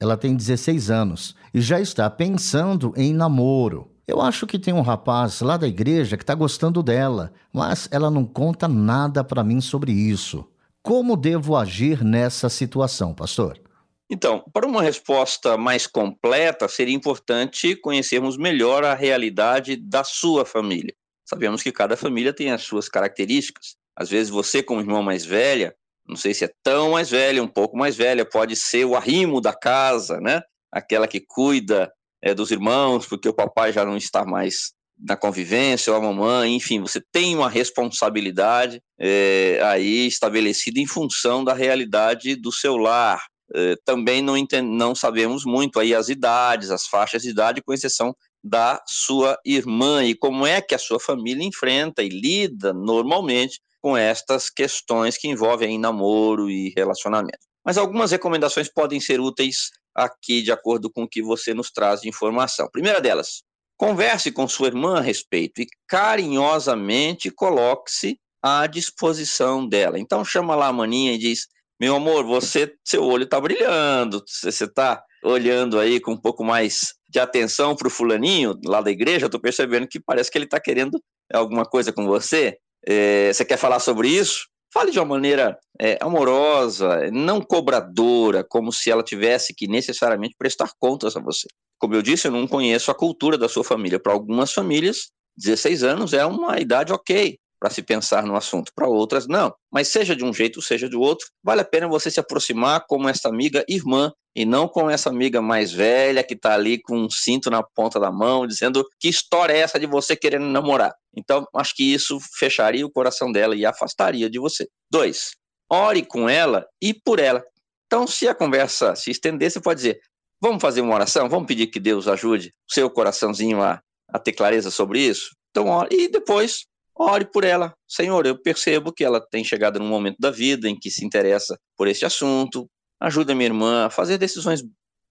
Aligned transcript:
ela 0.00 0.16
tem 0.16 0.36
16 0.36 0.90
anos 0.90 1.34
e 1.52 1.60
já 1.60 1.80
está 1.80 2.08
pensando 2.10 2.92
em 2.96 3.12
namoro. 3.14 3.90
Eu 4.06 4.20
acho 4.20 4.46
que 4.46 4.58
tem 4.58 4.72
um 4.72 4.82
rapaz 4.82 5.40
lá 5.40 5.56
da 5.56 5.66
igreja 5.66 6.16
que 6.16 6.22
está 6.22 6.34
gostando 6.34 6.82
dela, 6.82 7.32
mas 7.52 7.88
ela 7.90 8.10
não 8.10 8.24
conta 8.24 8.68
nada 8.68 9.24
para 9.24 9.42
mim 9.42 9.60
sobre 9.60 9.90
isso. 9.90 10.48
Como 10.82 11.16
devo 11.16 11.56
agir 11.56 12.04
nessa 12.04 12.48
situação, 12.48 13.12
pastor? 13.12 13.60
Então, 14.08 14.44
para 14.52 14.66
uma 14.66 14.82
resposta 14.82 15.56
mais 15.56 15.86
completa, 15.86 16.68
seria 16.68 16.94
importante 16.94 17.74
conhecermos 17.74 18.36
melhor 18.36 18.84
a 18.84 18.94
realidade 18.94 19.74
da 19.74 20.04
sua 20.04 20.44
família. 20.44 20.94
Sabemos 21.28 21.60
que 21.60 21.72
cada 21.72 21.96
família 21.96 22.32
tem 22.32 22.52
as 22.52 22.62
suas 22.62 22.88
características. 22.88 23.74
Às 23.96 24.08
vezes, 24.08 24.30
você, 24.30 24.62
como 24.62 24.80
irmã 24.80 25.02
mais 25.02 25.24
velha, 25.24 25.74
não 26.08 26.16
sei 26.16 26.34
se 26.34 26.44
é 26.44 26.50
tão 26.62 26.92
mais 26.92 27.10
velha, 27.10 27.42
um 27.42 27.48
pouco 27.48 27.76
mais 27.76 27.96
velha, 27.96 28.24
pode 28.24 28.56
ser 28.56 28.84
o 28.84 28.96
arrimo 28.96 29.40
da 29.40 29.52
casa, 29.52 30.20
né? 30.20 30.40
Aquela 30.70 31.08
que 31.08 31.20
cuida 31.20 31.92
é, 32.22 32.34
dos 32.34 32.50
irmãos, 32.50 33.06
porque 33.06 33.28
o 33.28 33.34
papai 33.34 33.72
já 33.72 33.84
não 33.84 33.96
está 33.96 34.24
mais 34.24 34.72
na 34.98 35.16
convivência, 35.16 35.92
ou 35.92 35.98
a 35.98 36.02
mamãe, 36.02 36.54
enfim, 36.54 36.80
você 36.80 37.00
tem 37.12 37.36
uma 37.36 37.50
responsabilidade 37.50 38.80
é, 38.98 39.60
aí 39.62 40.06
estabelecida 40.06 40.80
em 40.80 40.86
função 40.86 41.44
da 41.44 41.52
realidade 41.52 42.34
do 42.34 42.50
seu 42.50 42.76
lar. 42.76 43.22
É, 43.54 43.76
também 43.84 44.22
não, 44.22 44.34
não 44.64 44.94
sabemos 44.94 45.44
muito 45.44 45.78
aí 45.78 45.94
as 45.94 46.08
idades, 46.08 46.70
as 46.70 46.86
faixas 46.86 47.22
de 47.22 47.30
idade, 47.30 47.62
com 47.62 47.72
exceção 47.72 48.14
da 48.42 48.80
sua 48.86 49.38
irmã 49.44 50.04
e 50.04 50.14
como 50.14 50.46
é 50.46 50.60
que 50.60 50.74
a 50.74 50.78
sua 50.78 51.00
família 51.00 51.44
enfrenta 51.44 52.02
e 52.02 52.08
lida 52.08 52.72
normalmente 52.72 53.60
com 53.86 53.96
estas 53.96 54.50
questões 54.50 55.16
que 55.16 55.28
envolvem 55.28 55.78
namoro 55.78 56.50
e 56.50 56.72
relacionamento. 56.76 57.38
Mas 57.64 57.78
algumas 57.78 58.10
recomendações 58.10 58.68
podem 58.68 58.98
ser 58.98 59.20
úteis 59.20 59.70
aqui, 59.94 60.42
de 60.42 60.50
acordo 60.50 60.90
com 60.90 61.04
o 61.04 61.08
que 61.08 61.22
você 61.22 61.54
nos 61.54 61.70
traz 61.70 62.00
de 62.00 62.08
informação. 62.08 62.68
Primeira 62.72 63.00
delas, 63.00 63.44
converse 63.76 64.32
com 64.32 64.48
sua 64.48 64.66
irmã 64.66 64.98
a 64.98 65.00
respeito 65.00 65.62
e 65.62 65.68
carinhosamente 65.86 67.30
coloque-se 67.30 68.18
à 68.42 68.66
disposição 68.66 69.68
dela. 69.68 70.00
Então 70.00 70.24
chama 70.24 70.56
lá 70.56 70.66
a 70.66 70.72
maninha 70.72 71.12
e 71.12 71.18
diz: 71.18 71.46
Meu 71.80 71.94
amor, 71.94 72.24
você, 72.24 72.74
seu 72.84 73.04
olho 73.04 73.22
está 73.22 73.40
brilhando, 73.40 74.20
você 74.26 74.64
está 74.64 75.00
olhando 75.22 75.78
aí 75.78 76.00
com 76.00 76.10
um 76.10 76.20
pouco 76.20 76.42
mais 76.42 76.92
de 77.08 77.20
atenção 77.20 77.76
para 77.76 77.86
o 77.86 77.90
fulaninho 77.90 78.58
lá 78.64 78.80
da 78.80 78.90
igreja, 78.90 79.26
eu 79.26 79.28
estou 79.28 79.40
percebendo 79.40 79.86
que 79.86 80.00
parece 80.00 80.28
que 80.28 80.36
ele 80.36 80.46
está 80.46 80.58
querendo 80.58 81.00
alguma 81.32 81.64
coisa 81.64 81.92
com 81.92 82.04
você 82.04 82.58
é, 82.88 83.32
você 83.32 83.44
quer 83.44 83.56
falar 83.56 83.80
sobre 83.80 84.08
isso? 84.08 84.46
Fale 84.72 84.90
de 84.90 84.98
uma 84.98 85.06
maneira 85.06 85.58
é, 85.80 85.96
amorosa, 86.00 87.10
não 87.10 87.40
cobradora, 87.40 88.44
como 88.44 88.72
se 88.72 88.90
ela 88.90 89.02
tivesse 89.02 89.54
que 89.54 89.66
necessariamente 89.66 90.34
prestar 90.38 90.70
contas 90.78 91.16
a 91.16 91.20
você. 91.20 91.48
Como 91.78 91.94
eu 91.94 92.02
disse, 92.02 92.28
eu 92.28 92.32
não 92.32 92.46
conheço 92.46 92.90
a 92.90 92.94
cultura 92.94 93.38
da 93.38 93.48
sua 93.48 93.64
família. 93.64 93.98
Para 93.98 94.12
algumas 94.12 94.52
famílias, 94.52 95.10
16 95.36 95.82
anos 95.82 96.12
é 96.12 96.24
uma 96.24 96.60
idade 96.60 96.92
ok 96.92 97.38
para 97.58 97.70
se 97.70 97.82
pensar 97.82 98.24
no 98.24 98.36
assunto. 98.36 98.72
Para 98.74 98.88
outras, 98.88 99.26
não. 99.26 99.54
Mas 99.72 99.88
seja 99.88 100.14
de 100.14 100.24
um 100.24 100.32
jeito, 100.32 100.60
seja 100.60 100.88
de 100.88 100.96
outro, 100.96 101.26
vale 101.42 101.62
a 101.62 101.64
pena 101.64 101.88
você 101.88 102.10
se 102.10 102.20
aproximar 102.20 102.84
como 102.86 103.08
essa 103.08 103.28
amiga 103.28 103.64
irmã 103.68 104.12
e 104.36 104.44
não 104.44 104.68
com 104.68 104.90
essa 104.90 105.08
amiga 105.08 105.40
mais 105.40 105.72
velha 105.72 106.22
que 106.22 106.34
está 106.34 106.52
ali 106.52 106.78
com 106.78 106.94
um 106.94 107.08
cinto 107.08 107.48
na 107.48 107.62
ponta 107.62 107.98
da 107.98 108.12
mão, 108.12 108.46
dizendo 108.46 108.86
que 109.00 109.08
história 109.08 109.54
é 109.54 109.60
essa 109.60 109.80
de 109.80 109.86
você 109.86 110.14
querendo 110.14 110.44
namorar. 110.44 110.94
Então, 111.16 111.48
acho 111.54 111.74
que 111.74 111.94
isso 111.94 112.18
fecharia 112.38 112.84
o 112.84 112.90
coração 112.90 113.32
dela 113.32 113.56
e 113.56 113.64
afastaria 113.64 114.28
de 114.28 114.38
você. 114.38 114.68
Dois, 114.90 115.30
ore 115.72 116.04
com 116.04 116.28
ela 116.28 116.66
e 116.82 116.92
por 116.92 117.18
ela. 117.18 117.42
Então, 117.86 118.06
se 118.06 118.28
a 118.28 118.34
conversa 118.34 118.94
se 118.94 119.10
estender, 119.10 119.50
você 119.50 119.58
pode 119.58 119.78
dizer: 119.78 120.00
vamos 120.38 120.60
fazer 120.60 120.82
uma 120.82 120.94
oração, 120.94 121.30
vamos 121.30 121.46
pedir 121.46 121.68
que 121.68 121.80
Deus 121.80 122.06
ajude 122.06 122.52
o 122.70 122.74
seu 122.74 122.90
coraçãozinho 122.90 123.62
a, 123.62 123.80
a 124.06 124.18
ter 124.18 124.32
clareza 124.32 124.70
sobre 124.70 125.00
isso. 125.00 125.30
Então, 125.50 125.68
ore. 125.68 125.88
E 125.90 126.08
depois, 126.08 126.66
ore 126.94 127.24
por 127.24 127.42
ela. 127.42 127.72
Senhor, 127.88 128.26
eu 128.26 128.38
percebo 128.38 128.92
que 128.92 129.02
ela 129.02 129.18
tem 129.18 129.42
chegado 129.42 129.78
num 129.78 129.88
momento 129.88 130.18
da 130.18 130.30
vida 130.30 130.68
em 130.68 130.78
que 130.78 130.90
se 130.90 131.06
interessa 131.06 131.58
por 131.74 131.88
este 131.88 132.04
assunto, 132.04 132.68
ajuda 133.00 133.34
minha 133.34 133.48
irmã 133.48 133.86
a 133.86 133.90
fazer 133.90 134.18
decisões 134.18 134.62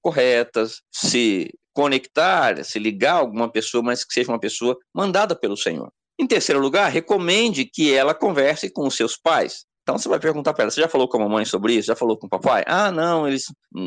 corretas, 0.01 0.81
se 0.91 1.51
conectar, 1.73 2.63
se 2.63 2.79
ligar 2.79 3.15
a 3.15 3.19
alguma 3.19 3.51
pessoa, 3.51 3.83
mas 3.83 4.05
que 4.05 4.13
seja 4.13 4.31
uma 4.31 4.39
pessoa 4.39 4.77
mandada 4.93 5.35
pelo 5.35 5.57
Senhor. 5.57 5.91
Em 6.17 6.25
terceiro 6.25 6.61
lugar, 6.61 6.89
recomende 6.89 7.65
que 7.65 7.93
ela 7.93 8.13
converse 8.13 8.69
com 8.71 8.87
os 8.87 8.95
seus 8.95 9.17
pais. 9.17 9.65
Então 9.83 9.99
você 9.99 10.09
vai 10.09 10.19
perguntar 10.19 10.53
para 10.53 10.63
ela: 10.63 10.71
você 10.71 10.81
já 10.81 10.87
falou 10.87 11.07
com 11.07 11.17
a 11.17 11.19
mamãe 11.19 11.45
sobre 11.45 11.73
isso? 11.73 11.87
Já 11.87 11.95
falou 11.95 12.17
com 12.17 12.25
o 12.25 12.29
papai? 12.29 12.63
Ah, 12.65 12.91
não, 12.91 13.27
eles 13.27 13.43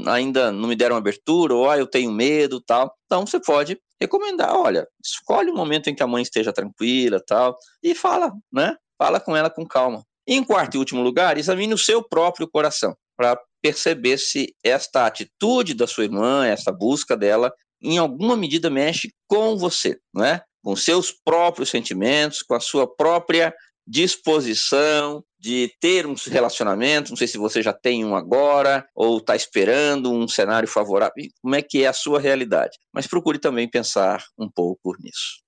ainda 0.06 0.52
não 0.52 0.68
me 0.68 0.76
deram 0.76 0.96
abertura, 0.96 1.54
ou 1.54 1.68
ah, 1.68 1.76
eu 1.78 1.86
tenho 1.86 2.12
medo 2.12 2.60
tal. 2.60 2.94
Então 3.06 3.26
você 3.26 3.40
pode 3.40 3.80
recomendar: 4.00 4.54
olha, 4.54 4.86
escolhe 5.02 5.50
um 5.50 5.56
momento 5.56 5.88
em 5.88 5.94
que 5.94 6.02
a 6.02 6.06
mãe 6.06 6.22
esteja 6.22 6.52
tranquila 6.52 7.20
tal, 7.26 7.56
e 7.82 7.94
fala, 7.94 8.32
né? 8.52 8.76
Fala 8.96 9.18
com 9.18 9.34
ela 9.34 9.50
com 9.50 9.66
calma. 9.66 10.04
Em 10.26 10.44
quarto 10.44 10.74
e 10.74 10.78
último 10.78 11.02
lugar, 11.02 11.38
examine 11.38 11.72
o 11.72 11.78
seu 11.78 12.02
próprio 12.06 12.48
coração 12.48 12.94
para 13.16 13.40
perceber 13.62 14.18
se 14.18 14.54
esta 14.62 15.06
atitude 15.06 15.74
da 15.74 15.86
sua 15.86 16.04
irmã, 16.04 16.46
essa 16.46 16.72
busca 16.72 17.16
dela, 17.16 17.52
em 17.80 17.98
alguma 17.98 18.36
medida 18.36 18.70
mexe 18.70 19.12
com 19.26 19.56
você, 19.56 19.98
não 20.12 20.24
é? 20.24 20.42
Com 20.62 20.74
seus 20.74 21.12
próprios 21.12 21.70
sentimentos, 21.70 22.42
com 22.42 22.54
a 22.54 22.60
sua 22.60 22.86
própria 22.86 23.54
disposição 23.86 25.24
de 25.40 25.72
ter 25.80 26.06
um 26.06 26.14
relacionamento, 26.26 27.10
não 27.10 27.16
sei 27.16 27.26
se 27.26 27.38
você 27.38 27.62
já 27.62 27.72
tem 27.72 28.04
um 28.04 28.14
agora 28.14 28.86
ou 28.94 29.18
está 29.18 29.34
esperando 29.34 30.12
um 30.12 30.28
cenário 30.28 30.68
favorável, 30.68 31.14
como 31.40 31.54
é 31.54 31.62
que 31.62 31.84
é 31.84 31.86
a 31.86 31.92
sua 31.92 32.20
realidade. 32.20 32.76
Mas 32.92 33.06
procure 33.06 33.38
também 33.38 33.68
pensar 33.68 34.22
um 34.36 34.50
pouco 34.50 34.94
nisso. 35.00 35.47